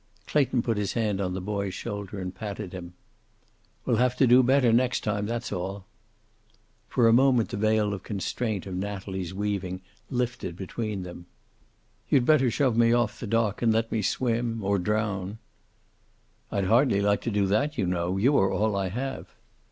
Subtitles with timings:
[0.25, 2.95] Clayton put his hand on the boy's shoulder and patted him.
[3.85, 5.27] "We'll have to do better next time.
[5.27, 5.85] That's all."
[6.89, 11.17] For a moment the veil of constraint of Natalie's weaving lifted between them.
[11.17, 12.05] "I'm a pretty bad egg, I guess.
[12.09, 15.37] You'd better shove me off the dock and let me swim or drown."
[16.51, 18.17] "I'd hardly like to do that, you know.
[18.17, 19.27] You are all I have."